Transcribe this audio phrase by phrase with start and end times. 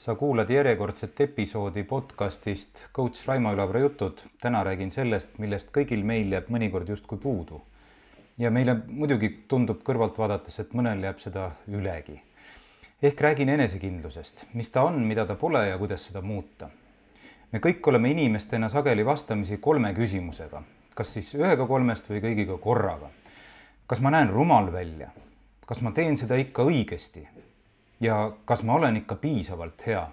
[0.00, 4.18] sa kuulad järjekordset episoodi podcastist coach Raimo Ülavra jutud.
[4.40, 7.60] täna räägin sellest, millest kõigil meil jääb mõnikord justkui puudu.
[8.38, 12.22] ja meile muidugi tundub kõrvalt vaadates, et mõnel jääb seda ülegi.
[13.02, 16.70] ehk räägin enesekindlusest, mis ta on, mida ta pole ja kuidas seda muuta.
[17.52, 20.62] me kõik oleme inimestena sageli vastamisi kolme küsimusega,
[20.94, 23.10] kas siis ühega kolmest või kõigiga korraga.
[23.86, 25.10] kas ma näen rumal välja?
[25.66, 27.28] kas ma teen seda ikka õigesti?
[28.00, 30.08] Ja kas ma olen ikka piisavalt hea?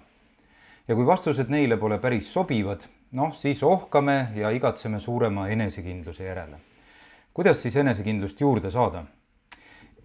[0.88, 6.60] ja kui vastused neile pole päris sobivad, noh, siis ohkame ja igatseme suurema enesekindluse järele.
[7.34, 9.04] kuidas siis enesekindlust juurde saada?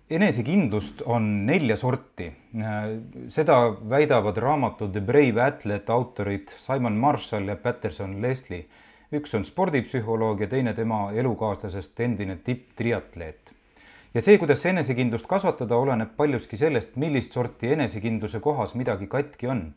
[0.09, 2.31] enesekindlust on nelja sorti.
[3.27, 8.65] seda väidavad raamatu The Brave Athlete autorid Simon Marshall ja Patterson Leslie.
[9.13, 13.53] üks on spordipsühholoog ja teine tema elukaaslasest endine tipptriatleet
[14.13, 19.73] ja see, kuidas enesekindlust kasvatada, oleneb paljuski sellest, millist sorti enesekindluse kohas midagi katki on.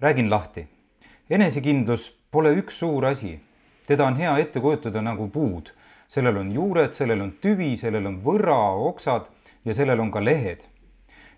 [0.00, 0.68] räägin lahti.
[1.30, 3.40] enesekindlus pole üks suur asi.
[3.86, 5.70] teda on hea ette kujutada nagu puud.
[6.08, 9.28] sellel on juured, sellel on tüvi, sellel on võra, oksad
[9.64, 10.62] ja sellel on ka lehed.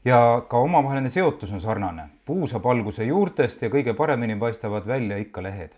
[0.05, 2.08] ja ka omavaheline seotus on sarnane.
[2.24, 5.74] puu saab alguse juurtest ja kõige paremini paistavad välja ikka lehed.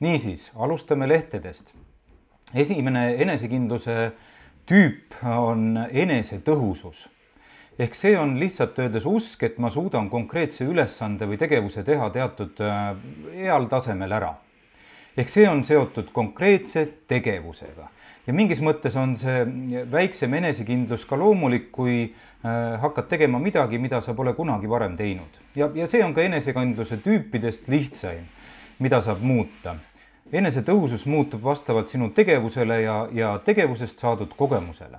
[0.00, 1.74] niisiis, alustame lehtedest.
[2.54, 4.12] esimene enesekindluse
[4.68, 7.08] tüüp on enesetõhusus.
[7.78, 12.60] ehk see on lihtsalt öeldes usk, et ma suudan konkreetse ülesande või tegevuse teha teatud
[12.60, 12.96] äh,
[13.34, 14.34] heal tasemel ära.
[15.16, 17.88] ehk see on seotud konkreetse tegevusega
[18.26, 19.44] ja mingis mõttes on see
[19.90, 25.40] väiksem enesekindlus ka loomulik, kui äh, hakkad tegema midagi, mida sa pole kunagi varem teinud
[25.56, 28.26] ja, ja see on ka enesekindluse tüüpidest lihtsaim,
[28.78, 29.78] mida saab muuta
[30.32, 34.98] enesetõhusus muutub vastavalt sinu tegevusele ja, ja tegevusest saadud kogemusele.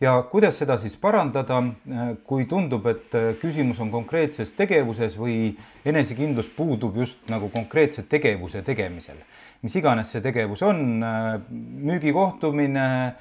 [0.00, 1.60] ja kuidas seda siis parandada,
[2.26, 5.54] kui tundub, et küsimus on konkreetses tegevuses või
[5.84, 9.16] enesekindlus puudub just nagu konkreetse tegevuse tegemisel.
[9.62, 11.02] mis iganes see tegevus on,
[11.50, 13.14] müügikohtumine,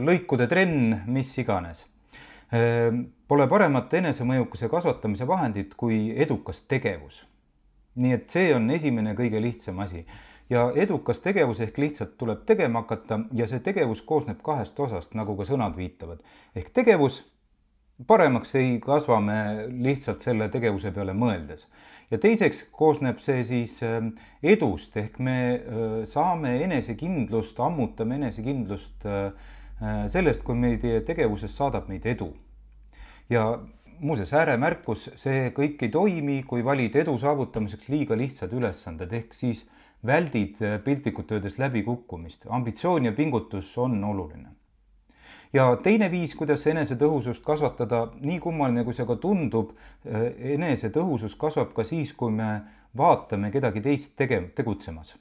[0.00, 1.86] lõikude trenn, mis iganes.
[3.28, 7.26] Pole paremat enesemõjukuse kasvatamise vahendit kui edukas tegevus.
[7.94, 10.04] nii et see on esimene kõige lihtsam asi
[10.50, 15.36] ja edukas tegevus ehk lihtsalt tuleb tegema hakata ja see tegevus koosneb kahest osast, nagu
[15.36, 16.20] ka sõnad viitavad.
[16.54, 17.22] ehk tegevus,
[18.06, 21.66] paremaks ei kasva me lihtsalt selle tegevuse peale mõeldes.
[22.10, 24.00] ja teiseks koosneb see siis äh,
[24.42, 29.32] edust ehk me äh, saame enesekindlust, ammutame enesekindlust äh,
[30.08, 32.34] sellest, kui meie tegevuses saadab meid edu.
[33.30, 33.58] ja
[34.00, 39.64] muuseas, ääremärkus, see kõik ei toimi, kui valid edu saavutamiseks liiga lihtsad ülesanded, ehk siis
[40.06, 42.46] väldid äh, piltlikult öeldes läbikukkumist.
[42.48, 44.48] ambitsioon ja pingutus on oluline.
[45.52, 49.74] ja teine viis, kuidas enesetõhusust kasvatada, nii kummaline kui see ka tundub,
[50.06, 52.60] äh, enesetõhusus kasvab ka siis, kui me
[52.96, 55.16] vaatame kedagi teist tege-, tegutsemas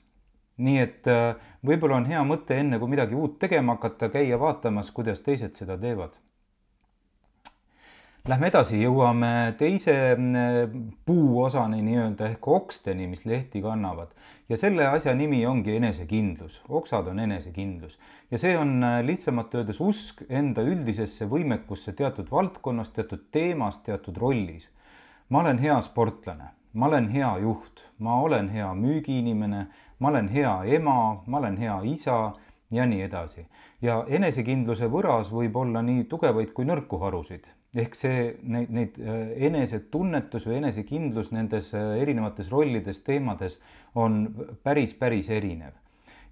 [0.57, 1.33] nii et äh,
[1.65, 5.77] võib-olla on hea mõte, enne kui midagi uut tegema hakata, käia vaatamas, kuidas teised seda
[5.77, 6.13] teevad
[8.23, 14.13] Lähme edasi, jõuame teise mm, puuosani nii-öelda ehk oksteni, mis lehti kannavad.
[14.47, 17.97] Ja selle asja nimi ongi enesekindlus, oksad on enesekindlus.
[18.31, 24.15] Ja see on äh, lihtsamalt öeldes usk enda üldisesse võimekusse teatud valdkonnas, teatud teemas, teatud
[24.23, 24.69] rollis.
[25.27, 29.67] ma olen hea sportlane, ma olen hea juht, ma olen hea müügiinimene,
[29.99, 32.37] ma olen hea ema, ma olen hea isa
[32.73, 33.45] ja nii edasi.
[33.81, 39.31] ja enesekindluse võras võib olla nii tugevaid kui nõrku harusid ehk see, neid, neid äh,
[39.49, 43.57] enesetunnetus või enesekindlus nendes äh, erinevates rollides, teemades
[43.97, 44.27] on
[44.63, 45.73] päris, päris erinev.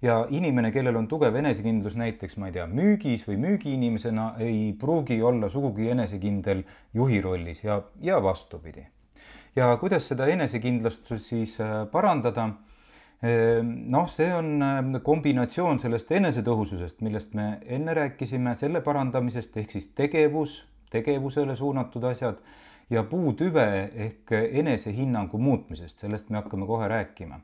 [0.02, 5.20] ja inimene, kellel on tugev enesekindlus näiteks, ma ei tea, müügis või müügiinimesena, ei pruugi
[5.22, 6.64] olla sugugi enesekindel
[6.94, 8.86] juhi rollis ja, ja vastupidi.
[9.56, 12.52] ja kuidas seda enesekindlust siis äh, parandada?
[13.22, 20.56] Noh, see on kombinatsioon sellest enesetõhususest, millest me enne rääkisime, selle parandamisest ehk siis tegevus
[20.92, 22.42] tegevusele suunatud asjad
[22.90, 23.66] ja puutüve
[24.06, 27.40] ehk enesehinnangu muutmisest, sellest me hakkame kohe rääkima.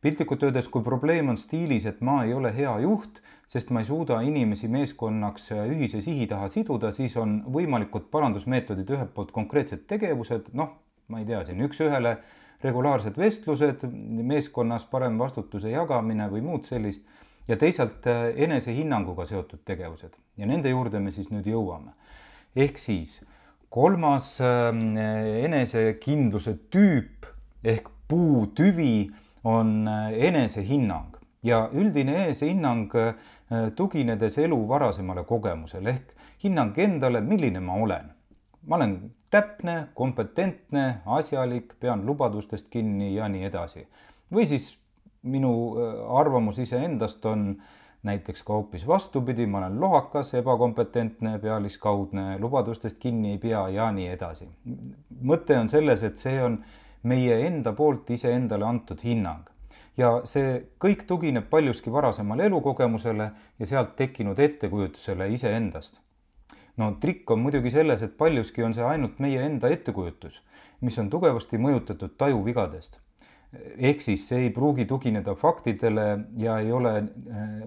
[0.00, 3.18] piltlikult öeldes, kui probleem on stiilis, et ma ei ole hea juht,
[3.52, 9.12] sest ma ei suuda inimesi meeskonnaks ühise sihi taha siduda, siis on võimalikud parandusmeetodid ühelt
[9.14, 10.72] poolt konkreetsed tegevused, noh,
[11.08, 12.16] ma ei tea, siin üks-ühele
[12.62, 13.86] regulaarsed vestlused,
[14.26, 17.06] meeskonnas parem vastutuse jagamine või muud sellist
[17.48, 20.12] ja teisalt enesehinnanguga seotud tegevused.
[20.36, 21.94] Ja nende juurde me siis nüüd jõuame.
[22.56, 23.20] Ehk siis
[23.70, 27.28] kolmas ähm, enesekindluse tüüp
[27.64, 29.10] ehk puutüvi
[29.44, 31.16] on äh, enesehinnang.
[31.42, 33.14] Ja üldine enesehinnang äh,
[33.76, 38.10] tuginedes elu varasemale kogemusele ehk hinnang endale, milline ma olen.
[38.66, 38.98] ma olen
[39.30, 43.86] täpne, kompetentne, asjalik, pean lubadustest kinni ja nii edasi.
[44.32, 44.76] või siis
[45.22, 45.52] minu
[46.16, 47.62] arvamus iseendast on
[48.02, 54.08] näiteks ka hoopis vastupidi, ma olen lohakas, ebakompetentne, pealiskaudne, lubadustest kinni ei pea ja nii
[54.08, 54.48] edasi.
[55.22, 56.64] mõte on selles, et see on
[57.02, 59.48] meie enda poolt iseendale antud hinnang
[59.96, 66.00] ja see kõik tugineb paljuski varasemale elukogemusele ja sealt tekkinud ettekujutusele iseendast.
[66.80, 70.40] No trikk on muidugi selles, et paljuski on see ainult meie enda ettekujutus,
[70.80, 73.00] mis on tugevasti mõjutatud tajuvigadest
[73.58, 76.06] ehk siis see ei pruugi tugineda faktidele
[76.38, 76.92] ja ei ole,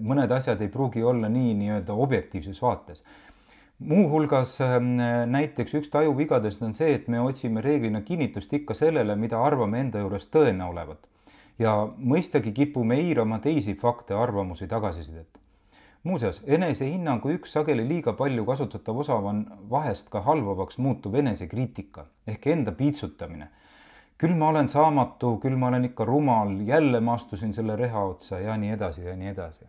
[0.00, 3.04] mõned asjad ei pruugi olla nii nii-öelda objektiivses vaates.
[3.78, 4.96] muuhulgas ähm,
[5.26, 10.00] näiteks üks tajuvigadest on see, et me otsime reeglina kinnitust ikka sellele, mida arvame enda
[10.00, 10.98] juures tõene olevat.
[11.58, 15.43] ja mõistagi kipume eirama teisi fakte, arvamusi, tagasisidet.
[16.04, 22.46] Muuseas, enesehinnangu üks sageli liiga palju kasutatav osa on vahest ka halvavaks muutuv enesekriitika ehk
[22.52, 23.50] enda piitsutamine
[24.20, 28.40] küll ma olen saamatu, küll ma olen ikka rumal, jälle ma astusin selle reha otsa
[28.40, 29.64] ja nii edasi ja nii edasi.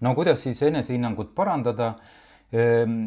[0.00, 1.94] no kuidas siis enesehinnangut parandada?
[2.50, 3.06] Ehm,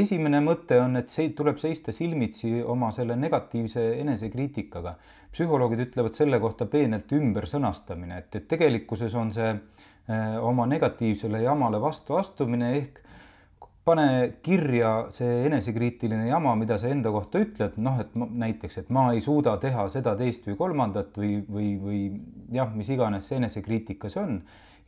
[0.00, 4.94] esimene mõte on, et see tuleb seista silmitsi oma selle negatiivse enesekriitikaga.
[5.32, 9.50] psühholoogid ütlevad selle kohta peenelt ümbersõnastamine, et, et tegelikkuses on see
[10.44, 12.98] oma negatiivsele jamale vastu astumine ehk
[13.84, 18.92] pane kirja see enesekriitiline jama, mida sa enda kohta ütled, noh, et ma, näiteks, et
[18.94, 22.00] ma ei suuda teha seda, teist või kolmandat või, või, või
[22.56, 24.38] jah, mis iganes see enesekriitika see on.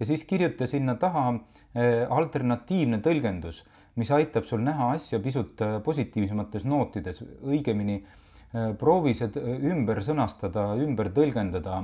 [0.01, 3.63] ja siis kirjuta sinna taha eh, alternatiivne tõlgendus,
[4.01, 10.71] mis aitab sul näha asja pisut eh, positiivsemates nootides, õigemini eh, proovi seda ümber sõnastada,
[10.81, 11.83] ümber tõlgendada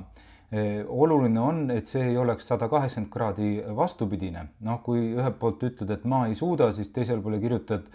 [0.88, 4.46] oluline on, et see ei oleks sada kaheksakümmend kraadi vastupidine.
[4.60, 7.88] noh, kui ühelt poolt ütled, et ma ei suuda, siis teisel poole kirjutad,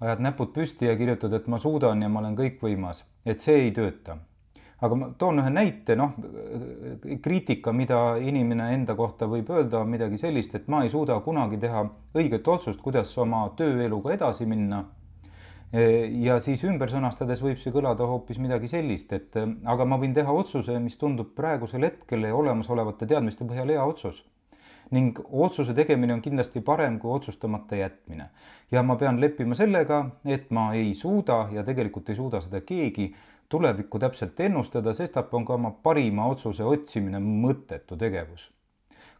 [0.00, 3.72] ajad näpud püsti ja kirjutad, et ma suudan ja ma olen kõikvõimas, et see ei
[3.74, 4.18] tööta.
[4.76, 6.12] aga ma toon ühe näite, noh,
[7.22, 11.56] kriitika, mida inimene enda kohta võib öelda, on midagi sellist, et ma ei suuda kunagi
[11.58, 14.84] teha õiget otsust, kuidas oma tööeluga edasi minna
[15.72, 20.32] ja siis ümber sõnastades võib see kõlada hoopis midagi sellist, et aga ma võin teha
[20.32, 24.24] otsuse, mis tundub praegusel hetkel ja olemasolevate teadmiste põhjal hea otsus.
[24.90, 28.28] ning otsuse tegemine on kindlasti parem kui otsustamata jätmine.
[28.70, 33.14] ja ma pean leppima sellega, et ma ei suuda ja tegelikult ei suuda seda keegi
[33.48, 38.52] tulevikku täpselt ennustada, sestap on ka oma parima otsuse otsimine mõttetu tegevus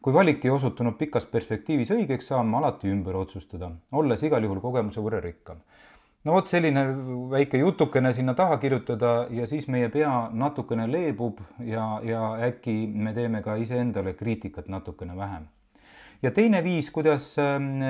[0.03, 4.61] kui valik ei osutunud pikas perspektiivis õigeks, saan ma alati ümber otsustada, olles igal juhul
[4.61, 5.59] kogemuse võrra rikkam
[6.27, 6.83] no vot selline
[7.31, 13.15] väike jutukene sinna taha kirjutada ja siis meie pea natukene leebub ja, ja äkki me
[13.15, 15.47] teeme ka iseendale kriitikat natukene vähem.
[16.23, 17.83] ja teine viis, kuidas ähm,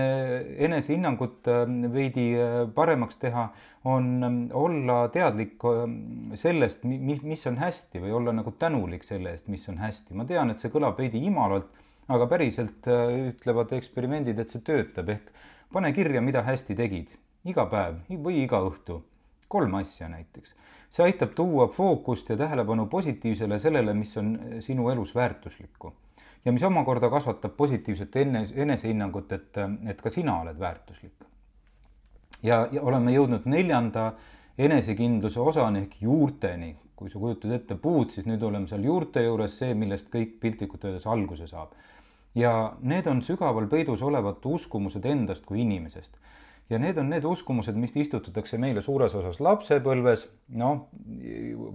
[0.68, 3.48] enesehinnangut ähm, veidi äh, paremaks teha,
[3.84, 5.62] on ähm, olla teadlik
[6.34, 10.14] sellest, mis, mis on hästi või olla nagu tänulik selle eest, mis on hästi.
[10.14, 11.70] ma tean, et see kõlab veidi imalalt,
[12.12, 15.30] aga päriselt äh, ütlevad eksperimendid, et see töötab ehk
[15.72, 17.14] pane kirja, mida hästi tegid
[17.46, 19.02] iga päev või iga õhtu.
[19.48, 20.54] kolm asja näiteks.
[20.90, 25.92] see aitab tuua fookust ja tähelepanu positiivsele sellele, mis on sinu elus väärtuslikku
[26.46, 31.26] ja mis omakorda kasvatab positiivset enne, enesehinnangut, et, et ka sina oled väärtuslik.
[32.42, 34.12] ja, ja oleme jõudnud neljanda
[34.58, 36.76] enesekindluse osani ehk juurteni.
[36.96, 40.84] kui sa kujutad ette puud, siis nüüd oleme seal juurte juures, see, millest kõik piltlikult
[40.84, 41.74] öeldes alguse saab.
[42.34, 46.16] ja need on sügaval peidus olevad uskumused endast kui inimesest
[46.70, 50.26] ja need on need uskumused, mis istutatakse meile suures osas lapsepõlves,
[50.58, 50.88] noh,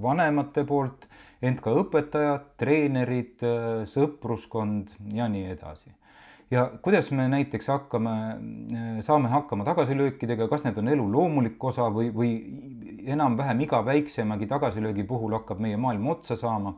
[0.03, 1.07] vanemate poolt,
[1.43, 3.45] ent ka õpetajad, treenerid,
[3.89, 5.91] sõpruskond ja nii edasi.
[6.51, 8.13] ja kuidas me näiteks hakkame,
[9.01, 12.31] saame hakkama tagasilöökidega, kas need on elu loomulik osa või, või
[13.07, 16.75] enam-vähem iga väiksemagi tagasilöögi puhul hakkab meie maailm otsa saama?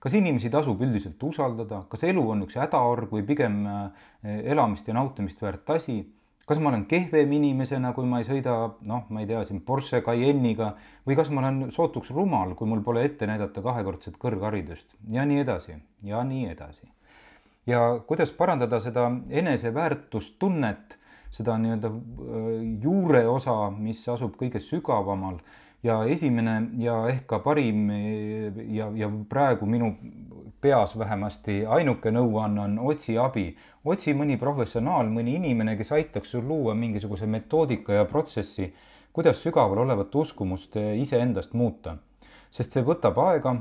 [0.00, 3.66] Kas inimesi tasub üldiselt usaldada, kas elu on üks hädaorg või pigem
[4.22, 5.98] elamist ja nautimist väärt asi
[6.50, 8.54] kas ma olen kehvem inimesena, kui ma ei sõida,
[8.90, 10.72] noh, ma ei tea, siin Porsche Cayenne'iga
[11.06, 15.44] või kas ma olen sootuks rumal, kui mul pole ette näidata kahekordset kõrgharidust ja nii
[15.44, 15.76] edasi
[16.10, 16.88] ja nii edasi.
[17.70, 20.98] ja kuidas parandada seda eneseväärtustunnet,
[21.30, 22.50] seda nii-öelda äh,
[22.82, 25.38] juure osa, mis asub kõige sügavamal
[25.82, 27.88] ja esimene ja ehk ka parim
[28.68, 29.94] ja, ja praegu minu
[30.60, 33.56] peas vähemasti ainuke nõuanne on otsi abi.
[33.84, 38.74] otsi mõni professionaal, mõni inimene, kes aitaks sul luua mingisuguse metoodika ja protsessi,
[39.12, 41.96] kuidas sügaval olevat uskumust iseendast muuta.
[42.50, 43.56] sest see võtab aega,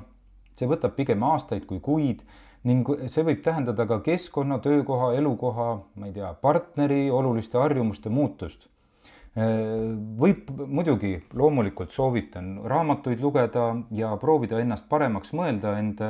[0.55, 2.23] see võtab pigem aastaid kui kuid
[2.63, 8.67] ning see võib tähendada ka keskkonna, töökoha, elukoha, ma ei tea, partneri oluliste harjumuste muutust
[9.39, 16.01] võib muidugi, loomulikult soovitan raamatuid lugeda ja proovida ennast paremaks mõelda, end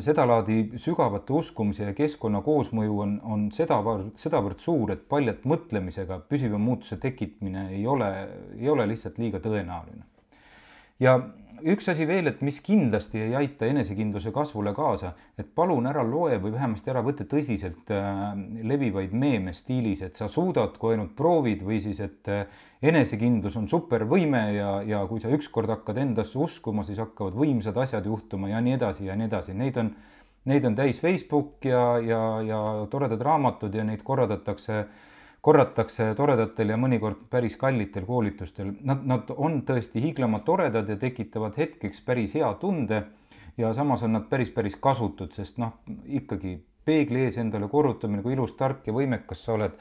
[0.00, 6.60] sedalaadi sügavate uskumise ja keskkonna koosmõju on, on sedavõrd, sedavõrd suur, et paljalt mõtlemisega püsiva
[6.62, 8.10] muutuse tekitamine ei ole,
[8.58, 10.06] ei ole lihtsalt liiga tõenäoline.
[11.00, 11.18] ja
[11.72, 16.36] üks asi veel, et mis kindlasti ei aita enesekindluse kasvule kaasa, et palun ära loe
[16.42, 18.34] või vähemasti ära võta tõsiselt äh,
[18.68, 22.44] levivaid meeme stiilis, et sa suudad, kui ainult proovid või siis, et äh,
[22.84, 28.06] enesekindlus on supervõime ja, ja kui sa ükskord hakkad endasse uskuma, siis hakkavad võimsad asjad
[28.06, 29.94] juhtuma ja nii edasi ja nii edasi, neid on,
[30.50, 32.60] neid on täis Facebook ja, ja, ja
[32.92, 35.10] toredad raamatud ja neid korraldatakse äh,
[35.44, 38.70] korratakse toredatel ja mõnikord päris kallitel koolitustel.
[38.80, 43.02] Nad, nad on tõesti hiiglama toredad ja tekitavad hetkeks päris hea tunde
[43.60, 48.32] ja samas on nad päris, päris kasutud, sest noh, ikkagi peegli ees endale korrutamine, kui
[48.36, 49.76] ilus, tark ja võimekas sa oled,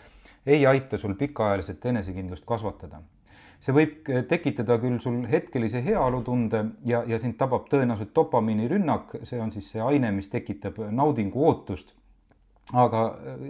[0.45, 3.01] ei aita sul pikaajaliselt enesekindlust kasvatada.
[3.63, 9.51] see võib tekitada küll sul hetkelise heaolutunde ja, ja sind tabab tõenäoliselt dopamiinirünnak, see on
[9.55, 11.95] siis see aine, mis tekitab naudingu ootust
[12.73, 13.45] aga äh,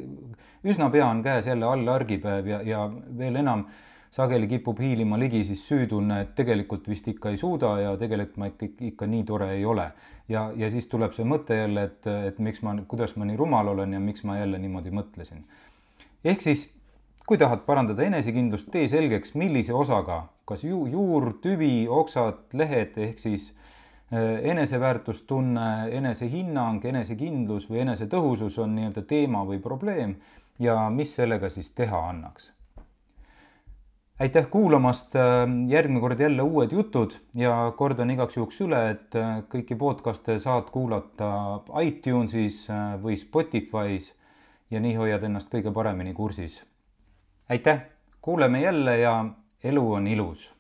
[0.63, 2.84] üsna pea on käes jälle allargipäev ja, ja
[3.18, 3.65] veel enam
[4.13, 8.50] sageli kipub hiilima ligi siis süütunne, et tegelikult vist ikka ei suuda ja tegelikult ma
[8.51, 9.92] ikka, ikka nii tore ei ole.
[10.30, 13.74] ja, ja siis tuleb see mõte jälle, et, et miks ma, kuidas ma nii rumal
[13.74, 15.44] olen ja miks ma jälle niimoodi mõtlesin.
[16.24, 16.68] ehk siis,
[17.25, 23.20] kui tahad parandada enesekindlust, tee selgeks, millise osaga, kas ju, juur, tüvi, oksad, lehed ehk
[23.20, 23.51] siis
[24.43, 30.15] eneseväärtustunne, enesehinnang, enesekindlus või enesetõhusus on nii-öelda teema või probleem
[30.60, 32.51] ja mis sellega siis teha annaks.
[34.20, 39.41] aitäh kuulamast, äh, järgmine kord jälle uued jutud ja kordan igaks juhuks üle, et äh,
[39.50, 42.67] kõiki podcast'e saad kuulata iTunesis
[43.01, 44.13] või Spotify's
[44.72, 46.63] ja nii hoiad ennast kõige paremini kursis.
[47.50, 47.82] aitäh,
[48.22, 49.25] kuuleme jälle ja
[49.63, 50.53] elu on ilus